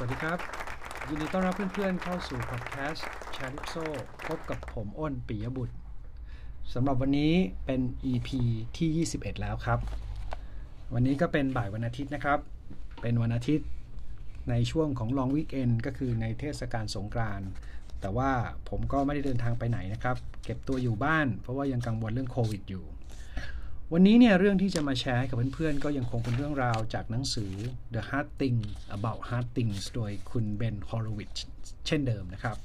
[0.00, 0.38] สวัสดีครับ
[1.08, 3.84] ยินดีต้อนรับเพื่อนๆเข้าสู่พอดแคสต์แชร์ลิปโซ่
[4.26, 5.74] พบกับผมอ้นปิยบุตร
[6.74, 7.32] สำหรับวันนี้
[7.66, 7.80] เป็น
[8.12, 8.28] EP
[8.76, 9.78] ที่ 21 แล้วครับ
[10.94, 12.38] วันนี้ก็เป็นบ่ายวันอาทิตย์นะครับ
[13.02, 13.68] เป็นวันอาทิตย์
[14.50, 17.48] ในช่วงของลองวิกเอนก็คือในเทศกาลสงกรานต์
[18.00, 18.30] แต่ว่า
[18.68, 22.84] ผมก็ไม่ได้เดินทางไปไหนนะครับ เก็บตัวอยู่บ้านเพราะว่ายังกังวลเรื่องโควิดอยู่
[23.94, 27.52] วันนี้เนี่ยเรื่องที่จะมาแชร์กับเพื่อนๆ ก็ยังคงเป็นเรื่องราวจากหนังสือ
[27.94, 28.58] The Hard Thing
[28.96, 31.34] About Hard Things โดยคุณเบนฮอโรวิตซ์
[31.86, 32.56] เช่นเดิมนะครับ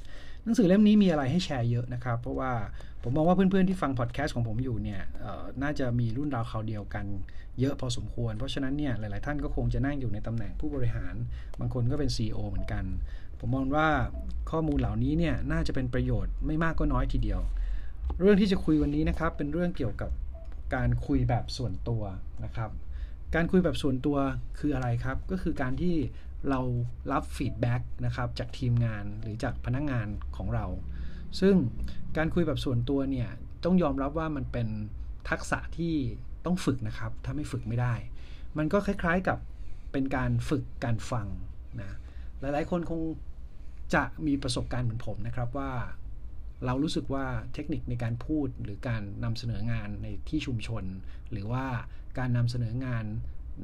[0.43, 2.51] หนังสือเล่มนี้มีอะไรให้แชร์เยอะนะครับ เพราะว่า
[3.03, 5.01] ผมมองว่าเพื่อนๆ ที่ฟังพอดแคสต์ของผมอยู่เนี่ย
[5.63, 7.05] น่าจะมีรุ่นราวคราวเดียวกัน
[7.59, 11.15] เยอะพอสมควร เพราะฉะนั้นเนี่ยหลายๆท่านก็คงจะนั่งอยู่ในตำแหน่งผู้บริหาร
[11.59, 12.83] บางคนก็เป็น CEO เหมือนกัน
[13.39, 13.87] ผมมองว่า
[14.51, 17.41] ข้อมูลเหล่านี้เนี่ยน่าจะเป็นประโยชน์ไม่มากก็น้อยทีเดียว
[18.19, 20.11] เรื่องที่จะคุยวันนี้นะครับเป็นเรื่องเกี่ยวกับ
[20.75, 22.03] การคุยแบบส่วนตัว
[22.43, 22.71] นะครับ
[23.35, 24.17] การคุยแบบส่วนตัว
[24.59, 25.95] คืออะไรครับ ก็คือการที่
[26.49, 26.59] เรา
[27.11, 30.07] รับฟีดแบ็กนะครับจากทีมงานหรือจากพนักงงาน
[30.37, 30.65] ของเรา
[31.39, 31.55] ซึ่ง
[32.17, 33.29] การคุยแบบส่วนตัวเนี่ย
[33.63, 34.67] ต้องยอมรับว่ามันเป็น
[35.29, 35.95] ทักษะที่
[36.45, 37.93] ต้องฝึกนะครับ ถ้าไม่ฝึกไม่ได้
[38.57, 39.37] มันก็คล้ายๆกับ
[39.91, 41.27] เป็นการฝึกการฟัง
[41.81, 41.97] นะ
[42.39, 43.01] หลายๆคนคง
[43.95, 45.71] จะมีประสบการณ์เหมือนผมนะครับว่า
[46.65, 50.83] เรารู้สึกว่าเทคนิคในการพูดหรือการนำเสนองานในที่ชุมชน
[51.31, 51.65] หรือว่า
[52.19, 53.05] การนำเสนองาน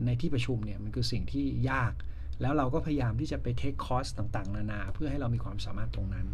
[0.05, 1.93] ในที่ประชุมเนี่ยมันคือสิ่งที่ยาก
[2.41, 6.27] แล้วเราก็พยายามที่จะไป take คอร์สต่างๆ นานา เพื่อให้เรามีความสามารถตรงนั้น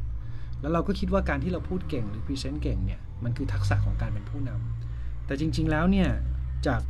[0.62, 6.10] แล้วเราก็คิดว่าการที่เราพูดเก่งหรือ present เก่งเนี่ยมันคือทักษะของการเป็นผู้นำแต่จริง ๆแล้วเนี่ย
[6.68, 6.82] จาก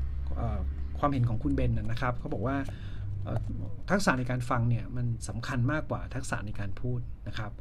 [1.00, 2.58] ความเห็นของคุณเบนนะครับเขาบอกว่า
[3.92, 7.52] ทักษะในการฟังเนี่ยมันสำคัญมากกว่าทักษะในการพูดนะครับ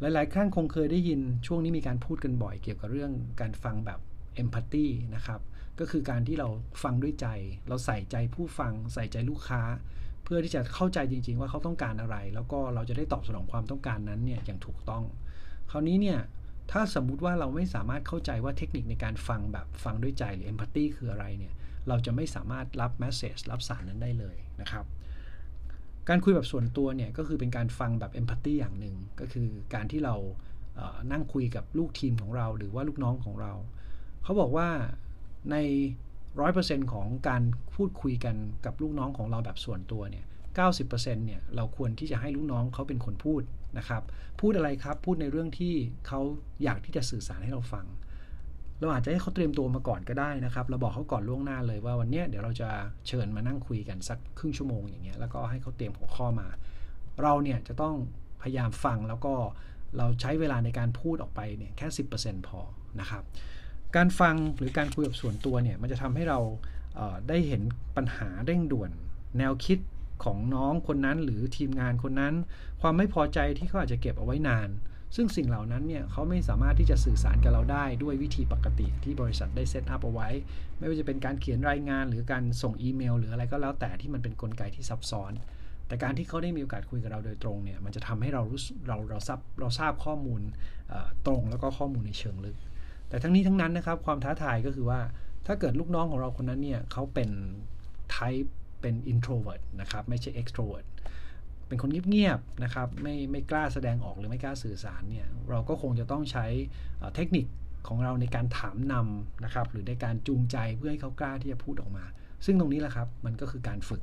[0.00, 4.00] หลาย ๆ ครั้งคงเคยได้ยินช่วงนี้มีการพูดกันบ่อยเกี่ยวกับเรื่องการฟังแบบ
[4.34, 5.40] เอมพัตตีนะครับ
[5.78, 6.48] ก็คือการที่เรา
[6.82, 7.26] ฟังด้วยใจ
[7.68, 9.62] เราใส่ใจผู้ฟัง ใส่ใจลูกค้า
[10.24, 15.04] เพื่อที่จะเข้าใจจริง ๆ ว่าเขาต้องการอะไร แล้วก็เราจะได้ตอบสนองความต้องการนั้นเนี่ยอย่างถูกต้อง
[15.70, 16.18] คราวนี้เนี่ย
[16.72, 21.54] ถ้าสมมุติว่าเราไม่สามารถเข้าใจว่าเทคนิคในการฟังแบบฟังด้วยใจหรือเอมพัตตีคืออะไรเนี่ย
[21.88, 24.86] เราจะไม่สามารถรับแมสเซจรับสารนั้นได้เลยนะครับ
[26.08, 30.14] การคุยแบบส่วนตัวเนี่ยก็คือเป็นการฟังแบบเอมพัตตีอย่างหนึ่งก็คือการที่เรา
[31.12, 33.52] นั่งคุยกับลูกทีมของเรา หรือว่าลูกน้องของเรา
[34.22, 34.68] เขาบอกว่า
[35.50, 35.56] ใน
[36.40, 37.42] ร้อยเปอร์เซ็นของการ
[37.74, 40.24] พูดคุยกันกับลูกน้องของเราแบบส่วนตัวเนี่ย
[40.54, 43.42] เก้าสิบเปอร์เซ็นต์เนี่ยเราควรที่จะให้ลูกน้องเขาเป็นคนพูด
[43.78, 44.02] นะครับ
[44.40, 45.74] พูดอะไรครับ พูดในเรื่องที่
[46.06, 46.20] เขา
[46.62, 47.86] อยากที่จะสื่อสารให้เราฟัง
[48.80, 52.68] เราอาจจะให้เขาเตรียมตัวมาก่อนก็ได้นะครับ เราบอกเขาก่อนล่วงหน้าเลยว่าวันนี้เดี๋ยวเราจะ
[53.06, 56.48] เชิญมานั่งคุยกันสักครึ่งชั่วโมงอย่างเงี้ยแล้วก็ให้เขาเตรียมหัวข้อมา
[57.22, 57.94] เราเนี่ยจะต้อง
[58.42, 59.34] พยายามฟังแล้วก็
[59.96, 61.86] เราใช้เวลาในการพูดออกไปเนี่ยแค่
[62.18, 62.60] 10%พอ
[63.00, 63.22] นะครับ
[63.96, 66.40] การฟังหรือการคุยกับส่วนตัวเนี่ยมันจะทำให้เรา
[66.94, 67.62] เได้เห็น
[67.96, 68.90] ปัญหาเร่งด่วน
[69.38, 69.78] แนวคิด
[70.24, 72.34] ของน้องคนนั้นหรือทีมงานคนนั้น
[72.80, 74.68] ความไม่พอใจที่เขาอาจจะเก็บเอาไว้นาน
[75.16, 80.28] ซึ่งสิ่งเหล่านั้นเนี่ยเขาไม่สามารถที่จะสื่อสารกับเราได้ด้วยวิธีปกติที่บริษัทได้เซตอัพเอาไว้
[80.78, 85.32] ไม่ว่าจะเป็นการเขียนรายงานหรือการส่งอีเมล หรืออะไรก็แล้วแต่ที่มันเป็นนกลไกที่ซับซ้อน
[85.86, 90.40] แต่การที่เขาได้มีโอกาสคุยกับเราโดยตรงเนี่ยมันจะทำให้เรารู้เราเราทราบเราทราบข้อมูล
[91.26, 92.56] ตรงแล้วก็ข้อมูลในเชิงลึก
[93.08, 95.00] แต่ทั้งนี้ทั้งนั้นนะครับความท้าทายก็คือว่า
[95.46, 97.30] ถ้าเกิดลูกน้องของเราคนนั้นเนี่ยเขาเป็น
[98.14, 98.48] type
[98.80, 100.86] เป็น introvert นะครับ ไม่ใช่ extrovert
[101.68, 106.46] เป็นคนเงียบๆนะครับไม่ไม่กล้าแสดงออกหรือไม่กล้าสื่อสารเนี่ยเราก็คงจะต้องใช้
[107.14, 107.46] เทคนิค
[107.88, 112.04] ของเราในการถามนำนะครับหรือในการจูงใจเพื่อให้เขากล้าที่จะพูดออกมา
[112.44, 114.02] ซึ่งตรงนี้แหละครับมันก็คือการฝึก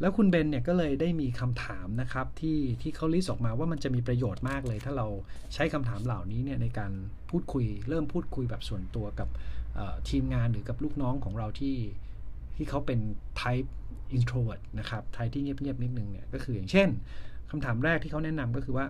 [0.00, 5.06] แล้วคุณเบนเนี่ยก็เลยได้มีคำถามนะครับที่ที่เขาลิสต์ออกมาว่ามันจะมีประโยชน์มากเลย ถ้าเรา
[5.54, 6.92] ใช้คำถามเหล่านี้เนี่ยในการ
[7.30, 9.28] พูดคุย เริ่มพูดคุยแบบส่วนตัวกับ
[10.10, 11.76] ทีมงานหรือกับลูกน้องของเราที่
[12.56, 12.98] ที่เขาเป็น
[13.40, 13.68] type
[14.16, 16.88] introvert นะครับ ไทยที่เงียบๆนิดนึงเนี่ยก็คืออย่างเช่น
[17.50, 18.86] คำถามแรกที่เขาแนะนำก็คือว่า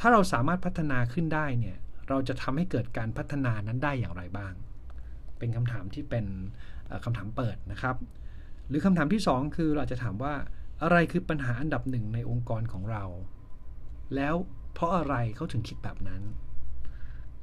[0.00, 1.76] ถ้าเราสามารถพัฒนาขึ้นได้เนี่ย
[2.08, 4.52] เราจะทำให้เกิดการพัฒนานั้นได้อย่างไรบ้าง
[5.38, 6.26] เป็นคำถามที่เป็น
[7.04, 7.96] คำถามเปิดนะครับ
[8.68, 10.34] หรือคำถามที่ 2 คือเราจะถามว่า
[10.82, 13.04] อะไรคือปัญหาอันดับหนึ่งในองค์กรของเรา
[14.14, 14.34] แล้ว
[14.74, 16.22] เพราะอะไรเขาถึงคิดแบบนั้น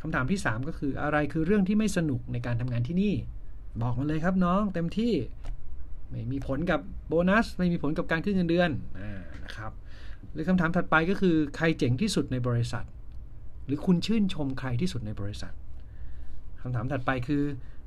[0.02, 3.14] คำถามที่ 3 ก็คืออะไรคือเรื่องที่ไม่สนุกในการทำงานที่นี่
[3.82, 5.14] บอกมาเลยครับน้องเต็มที่
[6.10, 8.70] ไม่มีผลกับโบนัส ไม่มีผลกับการขึ้นเงินเดือน
[9.46, 9.72] นะครับ
[10.34, 12.86] หรือคำถามถัดไปก็คือใครเจ๋งที่สุดในบริษัท
[13.66, 15.54] หรือคุณชื่นชมใครที่สุดในบริษัท
[16.62, 17.44] คำถามถัดไปคือ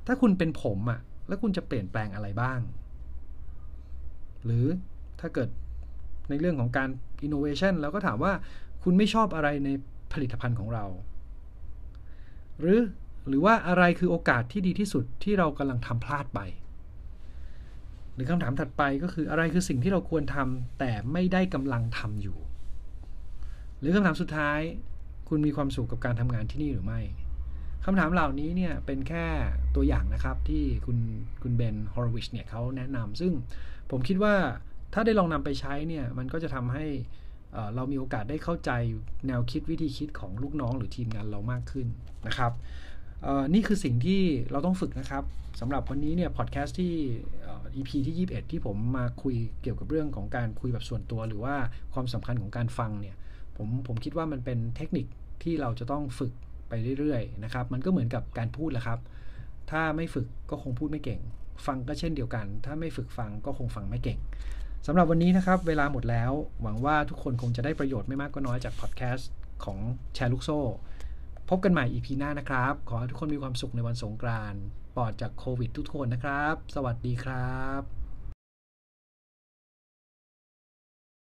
[0.07, 2.59] ถ้าคุณเป็นผมอะแล้วคุณจะเปลี่ยนแปลงอะไรบ้าง
[4.45, 4.65] หรือ
[5.19, 5.49] ถ้าเกิด
[6.29, 6.89] ในเรื่องของการ
[7.25, 8.33] innovation เราก็ถามว่า
[8.83, 9.69] คุณไม่ชอบอะไรใน
[10.13, 10.85] ผลิตภัณฑ์ของเรา
[12.59, 12.79] หรือ
[13.27, 16.39] หรือว่าอะไรคือโอกาสที่ดีที่สุดที่เรากำลังทำพลาดไป
[18.13, 22.37] หรือคำถามถัดไปก็คืออะไรคือสิ่งที่เราควรทำแต่ไม่ได้กำลังทำอยู่
[23.79, 24.59] หรือคำถามสุดท้าย
[25.29, 27.01] คุณมีความสุขกับการทำงานที่นี่หรือไม่
[27.85, 29.25] คำถามเหล่านี้เนี่ยเป็นแค่
[29.75, 30.97] ตัวอย่างนะครับที่คุณ
[31.41, 33.33] คุณเบนฮอร์วิชเนี่ยเขาแนะนำซึ่ง
[33.91, 34.35] ผมคิดว่า
[34.93, 36.85] ถ้าได้ลองนำไปใช้เนี่ยมันก็จะทำให้
[37.75, 38.71] เรามีโอกาสได้เข้าใจ
[39.27, 41.87] แนวคิดวิธีคิดของลูกน้องหรือทีมงานเรามากขึ้น
[42.27, 42.51] นะครับ
[43.53, 44.21] นี่คือสิ่งที่
[44.51, 45.23] เราต้องฝึกนะครับ
[45.59, 46.93] สำหรับวันนี้เนี่ยพอดแคสต์ที่
[47.75, 51.55] EP ที่ 21 ที่ผมมาคุยเกี่ยวกับเรื่องของการคุยแบบส่วนตัว หรือว่า
[51.93, 53.15] ความสำคัญของการฟังเนี่ย
[53.57, 55.05] ผมผมคิดว่ามันเป็นเทคนิค
[55.43, 56.31] ที่เราจะต้องฝึก
[56.69, 58.99] ไปเรื่อยๆนะครับ มันก็เหมือนกับการพูดแหละครับ
[59.71, 61.21] ถ้าไม่ฝึกก็คงพูดไม่เก่ง
[61.65, 64.19] ฟังก็เช่นเดียวกัน ถ้าไม่ฝึกฟังก็คงฟังไม่เก่ง
[64.87, 66.31] สำหรับวันนี้นะครับ เวลาหมดแล้ว
[66.61, 69.29] หวังว่าทุกคนคงจะได้ประโยชน์ไม่มากก็น้อยจากพอดแคสต์
[69.65, 69.77] ของ
[70.15, 70.59] แชร์ลูกโซ่
[71.49, 74.61] พบกันใหม่ EP หน้านะครับ ขอให้ทุกคนมีความสุขในวันสงกรานต์
[74.95, 77.98] ปลอดจากโควิดทุกคนนะครับ สวัสดีครับ